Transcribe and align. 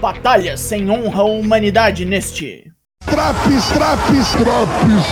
Batalha 0.00 0.56
sem 0.56 0.90
honra 0.90 1.22
ou 1.22 1.40
humanidade 1.40 2.06
neste. 2.06 2.72
Traps, 3.04 3.68
traps, 3.68 4.32
traps. 4.32 5.06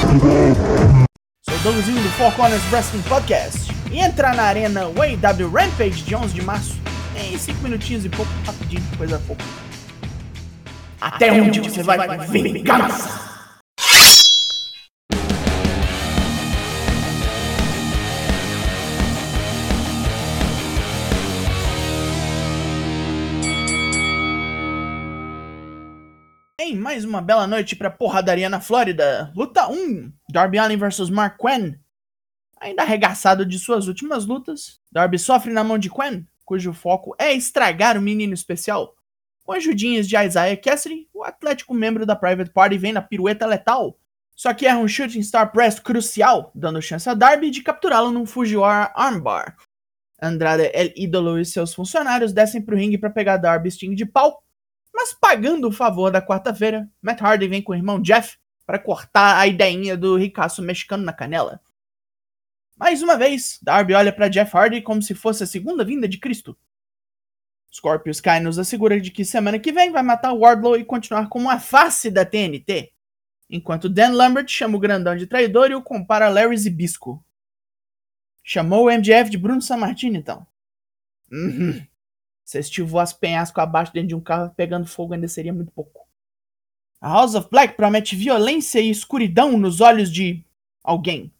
Sou 1.46 1.58
Douglasinho 1.58 2.02
do 2.02 2.08
Four 2.10 2.32
Corners 2.32 2.62
Wrestling 2.72 3.02
Podcast. 3.02 3.70
E 3.92 4.00
entra 4.00 4.32
na 4.32 4.44
arena 4.44 4.84
AEW 4.86 5.50
Rampage 5.50 6.02
de 6.04 6.14
11 6.14 6.32
de 6.32 6.42
março 6.42 6.80
em 7.16 7.36
5 7.36 7.62
minutinhos 7.62 8.06
e 8.06 8.08
pouco, 8.08 8.30
rapidinho, 8.46 8.82
coisa 8.96 9.20
pouco. 9.26 9.42
Até 11.00 11.32
onde 11.32 11.60
você 11.60 11.82
vai? 11.82 12.26
Vingança! 12.26 13.27
Em 26.68 26.76
mais 26.76 27.02
uma 27.02 27.22
bela 27.22 27.46
noite 27.46 27.74
pra 27.74 27.88
porradaria 27.88 28.46
na 28.50 28.60
Flórida. 28.60 29.32
Luta 29.34 29.70
1: 29.70 30.12
Darby 30.28 30.58
Allin 30.58 30.76
vs 30.76 31.08
Mark 31.08 31.38
Quinn. 31.40 31.76
Ainda 32.60 32.82
arregaçado 32.82 33.46
de 33.46 33.58
suas 33.58 33.88
últimas 33.88 34.26
lutas, 34.26 34.78
Darby 34.92 35.18
sofre 35.18 35.50
na 35.50 35.64
mão 35.64 35.78
de 35.78 35.88
Quinn, 35.88 36.24
cujo 36.44 36.74
foco 36.74 37.16
é 37.18 37.32
estragar 37.32 37.96
o 37.96 38.02
menino 38.02 38.34
especial. 38.34 38.94
Com 39.44 39.52
ajudinhas 39.52 40.06
de 40.06 40.14
Isaiah 40.14 40.60
Cassidy, 40.60 41.08
o 41.14 41.24
atlético 41.24 41.72
membro 41.72 42.04
da 42.04 42.14
Private 42.14 42.50
Party 42.50 42.76
vem 42.76 42.92
na 42.92 43.00
pirueta 43.00 43.46
letal. 43.46 43.98
Só 44.36 44.52
que 44.52 44.66
erra 44.66 44.76
um 44.76 44.86
Shooting 44.86 45.22
Star 45.22 45.50
Press 45.50 45.80
crucial, 45.80 46.52
dando 46.54 46.82
chance 46.82 47.08
a 47.08 47.14
Darby 47.14 47.50
de 47.50 47.62
capturá-lo 47.62 48.10
num 48.10 48.26
Fujiwara 48.26 48.92
Armbar. 48.94 49.56
Andrade, 50.20 50.70
El 50.74 50.92
Ídolo 50.94 51.38
e 51.38 51.46
seus 51.46 51.72
funcionários 51.72 52.34
descem 52.34 52.60
pro 52.60 52.76
ringue 52.76 52.98
para 52.98 53.08
pegar 53.08 53.38
Darby 53.38 53.70
Sting 53.70 53.94
de 53.94 54.04
pau, 54.04 54.42
mas 55.08 55.14
pagando 55.14 55.68
o 55.68 55.72
favor 55.72 56.10
da 56.10 56.20
quarta-feira, 56.20 56.86
Matt 57.00 57.22
Hardy 57.22 57.48
vem 57.48 57.62
com 57.62 57.72
o 57.72 57.74
irmão 57.74 58.00
Jeff 58.00 58.36
para 58.66 58.78
cortar 58.78 59.38
a 59.38 59.46
ideinha 59.46 59.96
do 59.96 60.16
ricaço 60.16 60.60
mexicano 60.60 61.02
na 61.02 61.12
canela. 61.12 61.60
Mais 62.76 63.02
uma 63.02 63.16
vez, 63.16 63.58
Darby 63.62 63.94
olha 63.94 64.12
para 64.12 64.28
Jeff 64.28 64.54
Hardy 64.54 64.82
como 64.82 65.00
se 65.00 65.14
fosse 65.14 65.42
a 65.42 65.46
segunda 65.46 65.84
vinda 65.84 66.06
de 66.06 66.18
Cristo. 66.18 66.56
Scorpio 67.72 68.10
Sky 68.10 68.40
nos 68.40 68.58
assegura 68.58 69.00
de 69.00 69.10
que 69.10 69.24
semana 69.24 69.58
que 69.58 69.72
vem 69.72 69.90
vai 69.90 70.02
matar 70.02 70.32
Wardlow 70.32 70.76
e 70.76 70.84
continuar 70.84 71.28
como 71.28 71.50
a 71.50 71.58
face 71.58 72.10
da 72.10 72.24
TNT, 72.24 72.92
enquanto 73.48 73.88
Dan 73.88 74.12
Lambert 74.12 74.48
chama 74.48 74.76
o 74.76 74.80
grandão 74.80 75.16
de 75.16 75.26
traidor 75.26 75.70
e 75.70 75.74
o 75.74 75.82
compara 75.82 76.26
a 76.26 76.30
Larry 76.30 76.56
Zibisco. 76.56 77.24
Chamou 78.44 78.86
o 78.86 78.90
MJF 78.90 79.30
de 79.30 79.38
Bruno 79.38 79.62
Sammartino, 79.62 80.16
então. 80.16 80.46
Uhum. 81.30 81.82
Se 82.48 82.58
este 82.58 82.80
voasse 82.80 83.14
penhasco 83.14 83.60
abaixo 83.60 83.92
dentro 83.92 84.08
de 84.08 84.14
um 84.14 84.22
carro 84.22 84.50
pegando 84.56 84.86
fogo 84.86 85.12
ainda 85.12 85.28
seria 85.28 85.52
muito 85.52 85.70
pouco. 85.70 86.08
A 86.98 87.12
House 87.12 87.34
of 87.34 87.46
Black 87.50 87.76
promete 87.76 88.16
violência 88.16 88.80
e 88.80 88.88
escuridão 88.88 89.58
nos 89.58 89.82
olhos 89.82 90.10
de 90.10 90.42
alguém. 90.82 91.30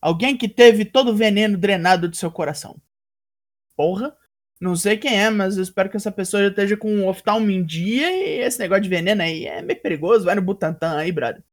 Alguém 0.00 0.34
que 0.34 0.48
teve 0.48 0.86
todo 0.86 1.10
o 1.10 1.14
veneno 1.14 1.58
drenado 1.58 2.08
de 2.08 2.16
seu 2.16 2.30
coração. 2.30 2.80
Porra, 3.76 4.16
não 4.58 4.74
sei 4.74 4.96
quem 4.96 5.14
é, 5.14 5.28
mas 5.28 5.58
eu 5.58 5.62
espero 5.62 5.90
que 5.90 5.98
essa 5.98 6.10
pessoa 6.10 6.44
já 6.44 6.48
esteja 6.48 6.74
com 6.74 6.90
um 6.90 7.06
oftalmo 7.06 7.50
em 7.50 7.62
dia 7.62 8.10
e 8.10 8.40
esse 8.40 8.58
negócio 8.58 8.84
de 8.84 8.88
veneno 8.88 9.20
aí 9.20 9.44
é 9.44 9.60
meio 9.60 9.82
perigoso. 9.82 10.24
Vai 10.24 10.36
no 10.36 10.40
Butantan 10.42 10.96
aí, 10.96 11.12
brother. 11.12 11.44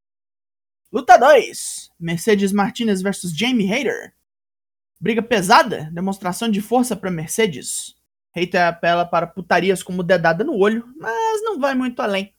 Luta 0.90 1.18
2: 1.18 1.92
Mercedes 2.00 2.54
Martinez 2.54 3.02
versus 3.02 3.38
Jamie 3.38 3.70
Hayter. 3.70 4.14
Briga 4.98 5.22
pesada, 5.22 5.92
demonstração 5.92 6.50
de 6.50 6.62
força 6.62 6.96
para 6.96 7.12
Mercedes. 7.12 8.00
Hater 8.34 8.62
apela 8.62 9.06
para 9.06 9.28
putarias 9.28 9.84
como 9.84 10.04
dedada 10.04 10.44
no 10.44 10.58
olho, 10.58 10.86
mas 10.98 11.44
não 11.44 11.60
vai 11.60 11.76
muito 11.76 12.02
além. 12.02 12.34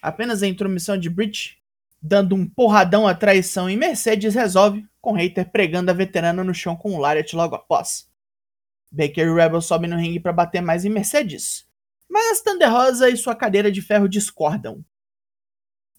Apenas 0.00 0.42
a 0.42 0.46
intromissão 0.46 0.96
de 0.96 1.10
Bridge, 1.10 1.58
dando 2.00 2.34
um 2.34 2.48
porradão 2.48 3.06
à 3.06 3.14
traição 3.14 3.68
em 3.68 3.76
Mercedes, 3.76 4.34
resolve, 4.34 4.86
com 5.00 5.12
Hater 5.12 5.50
pregando 5.50 5.90
a 5.90 5.94
veterana 5.94 6.42
no 6.42 6.54
chão 6.54 6.74
com 6.74 6.92
um 6.92 6.98
lariat 6.98 7.34
logo 7.36 7.54
após. 7.54 8.08
Baker 8.90 9.26
e 9.26 9.34
Rebel 9.34 9.60
sobem 9.60 9.90
no 9.90 9.96
ringue 9.96 10.20
para 10.20 10.32
bater 10.32 10.62
mais 10.62 10.84
em 10.84 10.90
Mercedes, 10.90 11.66
mas 12.08 12.40
Thunder 12.40 12.70
Rosa 12.70 13.10
e 13.10 13.16
sua 13.16 13.34
cadeira 13.34 13.70
de 13.70 13.82
ferro 13.82 14.08
discordam. 14.08 14.84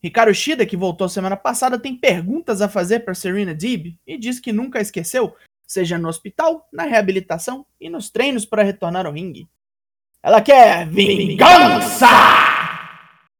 Ricardo 0.01 0.33
Shida, 0.33 0.65
que 0.65 0.77
voltou 0.77 1.09
semana 1.09 1.35
passada, 1.35 1.79
tem 1.79 1.97
perguntas 1.97 2.61
a 2.61 2.69
fazer 2.69 3.01
para 3.01 3.13
Serena 3.13 3.53
Deeb 3.53 3.99
e 4.05 4.17
diz 4.17 4.39
que 4.39 4.53
nunca 4.53 4.79
esqueceu 4.79 5.35
seja 5.65 5.97
no 5.97 6.07
hospital, 6.07 6.67
na 6.71 6.83
reabilitação 6.83 7.65
e 7.79 7.89
nos 7.89 8.09
treinos 8.09 8.45
para 8.45 8.63
retornar 8.63 9.05
ao 9.05 9.13
ringue. 9.13 9.47
Ela 10.21 10.41
quer 10.41 10.87
vingança! 10.87 12.07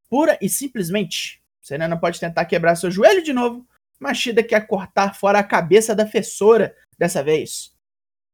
Pura 0.10 0.38
e 0.42 0.48
simplesmente. 0.48 1.42
Serena 1.62 1.98
pode 1.98 2.20
tentar 2.20 2.46
quebrar 2.46 2.76
seu 2.76 2.92
joelho 2.92 3.24
de 3.24 3.34
novo, 3.34 3.68
mas 4.00 4.18
Shida 4.18 4.44
quer 4.44 4.68
cortar 4.68 5.16
fora 5.16 5.40
a 5.40 5.44
cabeça 5.44 5.96
da 5.96 6.06
fessora 6.06 6.76
dessa 6.98 7.24
vez. 7.24 7.74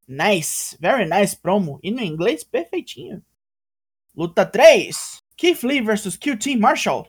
Nice, 0.08 0.78
very 0.80 1.08
nice 1.10 1.36
promo, 1.36 1.80
e 1.82 1.92
no 1.92 2.02
inglês 2.02 2.44
perfeitinho. 2.44 3.24
Luta 4.14 4.46
3: 4.46 5.24
Keith 5.38 5.64
Lee 5.64 5.82
vs 5.82 6.18
QT 6.18 6.58
Marshall. 6.58 7.08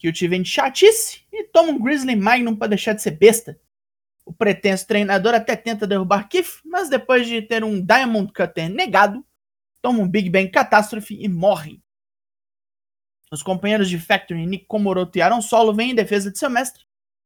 QT 0.00 0.26
vem 0.28 0.42
de 0.42 0.50
chatice 0.50 1.22
e 1.32 1.44
toma 1.44 1.70
um 1.70 1.80
Grizzly 1.80 2.16
Magnum 2.16 2.56
para 2.56 2.68
deixar 2.68 2.94
de 2.94 3.02
ser 3.02 3.12
besta. 3.12 3.60
O 4.28 4.32
pretenso 4.34 4.86
treinador 4.86 5.34
até 5.34 5.56
tenta 5.56 5.86
derrubar 5.86 6.28
Keith, 6.28 6.60
mas 6.62 6.90
depois 6.90 7.26
de 7.26 7.40
ter 7.40 7.64
um 7.64 7.80
Diamond 7.80 8.30
Cutter 8.30 8.68
negado, 8.68 9.24
toma 9.80 10.00
um 10.00 10.06
Big 10.06 10.28
Bang 10.28 10.50
catástrofe 10.50 11.18
e 11.18 11.26
morre. 11.26 11.80
Os 13.32 13.42
companheiros 13.42 13.88
de 13.88 13.98
Factory, 13.98 14.44
Nick 14.44 14.66
Komoroto 14.66 15.16
e 15.16 15.22
Aaron 15.22 15.40
Solo 15.40 15.72
vêm 15.72 15.92
em 15.92 15.94
defesa 15.94 16.30
de 16.30 16.38
seu 16.38 16.50
mestre, 16.50 16.84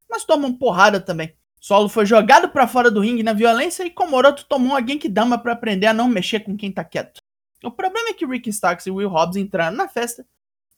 mas 0.09 0.25
tomam 0.25 0.57
porrada 0.57 1.01
também. 1.01 1.37
Solo 1.61 1.89
foi 1.89 2.07
jogado 2.07 2.51
para 2.51 2.69
fora 2.69 2.89
do 2.89 3.01
ringue 3.01 3.25
na 3.25 3.33
violência 3.33 3.83
e 3.83 3.91
Komoroto 3.91 4.47
tomou 4.49 4.77
a 4.77 4.81
Genkidama 4.81 5.37
para 5.37 5.55
aprender 5.55 5.89
a 5.89 5.93
não 5.93 6.07
mexer 6.07 6.39
com 6.39 6.57
quem 6.57 6.71
tá 6.71 6.85
quieto. 6.85 7.19
O 7.65 7.71
problema 7.73 8.11
é 8.11 8.15
que 8.15 8.25
Ricky 8.25 8.51
Starks 8.51 8.87
e 8.87 8.93
Will 8.93 9.09
Hobbs 9.09 9.35
entraram 9.35 9.77
na 9.77 9.89
festa 9.89 10.25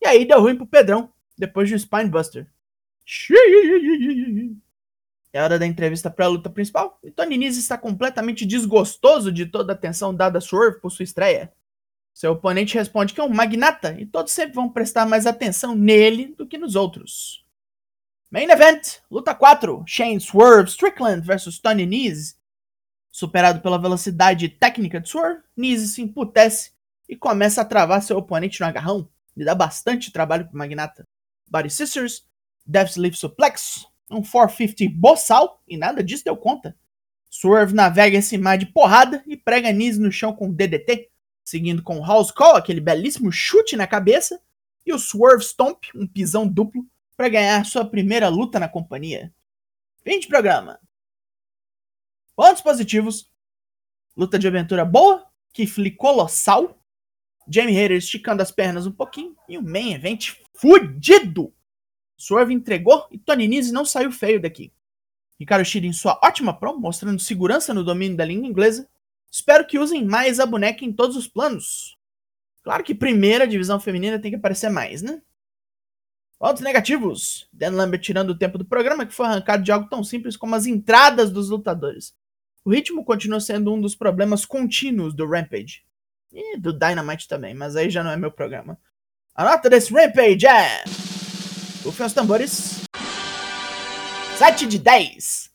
e 0.01 0.07
aí 0.07 0.25
deu 0.25 0.41
ruim 0.41 0.57
pro 0.57 0.67
Pedrão, 0.67 1.13
depois 1.37 1.69
de 1.69 1.75
um 1.75 1.79
Spinebuster. 1.79 2.47
É 5.35 5.43
hora 5.43 5.59
da 5.59 5.67
entrevista 5.67 6.09
para 6.09 6.27
a 6.27 6.29
luta 6.29 6.49
principal 6.49 6.97
e 7.03 7.11
Tony 7.11 7.37
Nese 7.37 7.59
está 7.59 7.77
completamente 7.77 8.47
desgostoso 8.47 9.33
de 9.33 9.45
toda 9.45 9.73
a 9.73 9.75
atenção 9.75 10.15
dada 10.15 10.39
a 10.39 10.41
Swerve 10.41 10.79
por 10.79 10.93
sua 10.93 11.03
estreia. 11.03 11.53
Seu 12.15 12.31
oponente 12.31 12.75
responde 12.75 13.13
que 13.13 13.21
é 13.21 13.25
um 13.25 13.35
magnata 13.35 14.01
e 14.01 14.07
todos 14.07 14.33
sempre 14.33 14.55
vão 14.55 14.69
prestar 14.71 15.05
mais 15.07 15.27
atenção 15.27 15.75
nele 15.75 16.37
do 16.39 16.47
que 16.47 16.57
nos 16.57 16.77
outros. 16.77 17.45
Main 18.31 18.49
Event, 18.49 18.99
luta 19.11 19.35
4, 19.35 19.83
Shane 19.85 20.21
Swerve 20.21 20.71
Strickland 20.71 21.27
vs 21.27 21.59
Tony 21.59 21.85
Nese. 21.85 22.37
Superado 23.11 23.61
pela 23.61 23.77
velocidade 23.77 24.49
técnica 24.49 25.01
de 25.01 25.09
Swerve, 25.09 25.43
Nese 25.57 25.89
se 25.89 26.01
emputece 26.01 26.71
e 27.09 27.17
começa 27.17 27.61
a 27.61 27.65
travar 27.65 28.01
seu 28.05 28.17
oponente 28.17 28.61
no 28.61 28.67
agarrão. 28.69 29.09
Lhe 29.37 29.45
dá 29.45 29.57
bastante 29.57 30.13
trabalho 30.13 30.47
pro 30.47 30.57
magnata. 30.57 31.03
Body 31.49 31.71
Sisters, 31.71 32.25
Death 32.65 32.91
Sleeve 32.91 33.17
Suplex, 33.17 33.89
um 34.11 34.23
450 34.23 34.93
boçal 34.95 35.63
e 35.67 35.77
nada 35.77 36.03
disso 36.03 36.25
deu 36.25 36.37
conta. 36.37 36.77
Swerve 37.31 37.75
navega 37.75 38.19
esse 38.19 38.39
mar 38.39 38.57
de 38.57 38.67
porrada 38.67 39.23
e 39.27 39.37
prega 39.37 39.73
Nise 39.73 40.01
no 40.01 40.13
chão 40.13 40.33
com 40.33 40.53
DDT, 40.53 41.11
seguindo 41.45 41.83
com 41.83 42.05
House 42.05 42.31
Call, 42.31 42.57
aquele 42.57 42.81
belíssimo 42.81 43.33
chute 43.33 43.77
na 43.77 43.87
cabeça, 43.87 44.41
e 44.87 44.93
o 44.93 44.99
Swerve 44.99 45.45
Stomp, 45.45 45.85
um 45.95 46.07
pisão 46.07 46.47
duplo, 46.47 46.87
para 47.17 47.29
ganhar 47.29 47.65
sua 47.65 47.85
primeira 47.85 48.29
luta 48.29 48.61
na 48.61 48.69
companhia. 48.69 49.33
Fim 50.05 50.21
de 50.21 50.29
programa. 50.29 50.79
Pontos 52.37 52.63
positivos. 52.63 53.31
Luta 54.17 54.39
de 54.39 54.47
aventura 54.47 54.85
boa, 54.85 55.27
Kifli 55.53 55.91
colossal, 55.91 56.79
Jamie 57.49 57.77
Hayter 57.77 57.97
esticando 57.97 58.43
as 58.43 58.51
pernas 58.51 58.87
um 58.87 58.93
pouquinho 58.93 59.37
e 59.49 59.59
um 59.59 59.63
main 59.63 59.93
event 59.93 60.37
fudido 60.55 61.53
Swerve 62.25 62.55
entregou 62.55 63.07
e 63.11 63.19
Tony 63.19 63.47
Nese 63.47 63.73
não 63.73 63.85
saiu 63.85 64.11
feio 64.11 64.41
daqui. 64.41 64.73
Ricardo 65.39 65.65
Shida 65.65 65.87
em 65.87 65.93
sua 65.93 66.19
ótima 66.23 66.59
promo, 66.59 66.81
mostrando 66.81 67.21
segurança 67.21 67.75
no 67.75 67.85
domínio 67.85 68.17
da 68.17 68.25
língua 68.25 68.47
inglesa. 68.47 68.89
Espero 69.31 69.67
que 69.67 69.79
usem 69.79 70.05
mais 70.05 70.41
a 70.41 70.47
boneca 70.47 70.85
em 70.85 70.93
todos 70.93 71.17
os 71.17 71.29
planos. 71.29 71.99
Claro 72.63 72.83
que 72.83 72.95
primeira 72.95 73.47
divisão 73.47 73.79
feminina 73.79 74.19
tem 74.19 74.31
que 74.31 74.37
aparecer 74.37 74.71
mais, 74.71 75.03
né? 75.03 75.21
Pontos 76.39 76.63
negativos. 76.63 77.47
Dan 77.53 77.73
Lambert 77.73 78.01
tirando 78.01 78.31
o 78.31 78.39
tempo 78.39 78.57
do 78.57 78.65
programa, 78.65 79.05
que 79.05 79.15
foi 79.15 79.27
arrancado 79.27 79.63
de 79.63 79.71
algo 79.71 79.89
tão 79.89 80.03
simples 80.03 80.37
como 80.37 80.55
as 80.55 80.67
entradas 80.67 81.31
dos 81.31 81.51
lutadores. 81.51 82.15
O 82.65 82.71
ritmo 82.71 83.05
continua 83.05 83.41
sendo 83.41 83.73
um 83.73 83.81
dos 83.81 83.95
problemas 83.95 84.47
contínuos 84.47 85.15
do 85.15 85.29
Rampage. 85.29 85.83
E 86.33 86.57
do 86.57 86.73
Dynamite 86.73 87.29
também, 87.29 87.55
mas 87.55 87.77
aí 87.77 87.91
já 87.91 88.03
não 88.03 88.11
é 88.11 88.17
meu 88.17 88.31
programa. 88.31 88.79
A 89.35 89.45
nota 89.45 89.69
desse 89.69 89.93
Rampage 89.93 90.47
é... 90.47 91.04
Rufem 91.85 92.07
os 92.07 92.13
tambores. 92.13 92.81
7 94.39 94.67
de 94.67 94.79
10. 94.79 95.51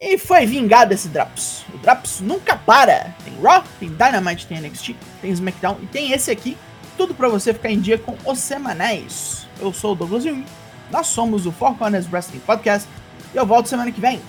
E 0.00 0.18
foi 0.18 0.46
vingado 0.46 0.94
esse 0.94 1.08
Drops. 1.08 1.64
O 1.74 1.78
Drops 1.78 2.20
nunca 2.20 2.56
para. 2.56 3.14
Tem 3.24 3.34
Raw, 3.42 3.64
tem 3.80 3.88
Dynamite, 3.88 4.46
tem 4.46 4.60
NXT, 4.60 4.94
tem 5.20 5.30
SmackDown 5.32 5.78
e 5.82 5.86
tem 5.86 6.12
esse 6.12 6.30
aqui. 6.30 6.56
Tudo 6.96 7.14
para 7.14 7.28
você 7.28 7.52
ficar 7.54 7.70
em 7.70 7.80
dia 7.80 7.98
com 7.98 8.16
os 8.24 8.38
semanais. 8.38 9.46
Eu 9.60 9.72
sou 9.72 9.92
o 9.92 9.94
Douglas 9.96 10.24
Jung, 10.24 10.44
nós 10.90 11.08
somos 11.08 11.46
o 11.46 11.52
Four 11.52 11.76
Corners 11.76 12.06
Wrestling 12.12 12.40
Podcast 12.40 12.88
e 13.34 13.36
eu 13.36 13.46
volto 13.46 13.68
semana 13.68 13.90
que 13.90 14.00
vem. 14.00 14.20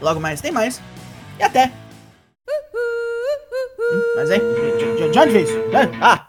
Logo 0.00 0.20
mais 0.20 0.40
tem 0.40 0.52
mais 0.52 0.80
e 1.38 1.42
até! 1.42 1.72
Hum, 2.48 4.12
mas 4.16 4.28
de, 4.28 4.38
de, 4.38 5.10
de 5.10 5.18
onde 5.18 5.32
veio 5.32 5.44
isso? 5.44 5.58
Ah! 6.00 6.21